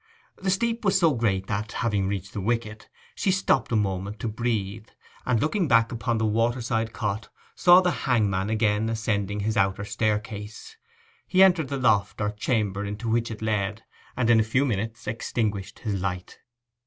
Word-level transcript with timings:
The 0.37 0.49
steep 0.49 0.83
was 0.83 0.97
so 0.99 1.13
great 1.13 1.45
that, 1.45 1.73
having 1.73 2.07
reached 2.07 2.33
the 2.33 2.41
wicket, 2.41 2.89
she 3.13 3.29
stopped 3.29 3.71
a 3.71 3.75
moment 3.75 4.19
to 4.21 4.27
breathe; 4.27 4.87
and, 5.27 5.39
looking 5.39 5.67
back 5.67 5.91
upon 5.91 6.17
the 6.17 6.25
water 6.25 6.59
side 6.59 6.91
cot, 6.91 7.29
saw 7.53 7.81
the 7.81 7.91
hangman 7.91 8.49
again 8.49 8.89
ascending 8.89 9.41
his 9.41 9.55
outdoor 9.55 9.85
staircase. 9.85 10.75
He 11.27 11.43
entered 11.43 11.67
the 11.67 11.77
loft 11.77 12.19
or 12.19 12.31
chamber 12.31 12.91
to 12.91 13.07
which 13.07 13.29
it 13.29 13.43
led, 13.43 13.83
and 14.17 14.27
in 14.31 14.39
a 14.39 14.43
few 14.43 14.65
minutes 14.65 15.05
extinguished 15.05 15.77
his 15.77 16.01
light. 16.01 16.39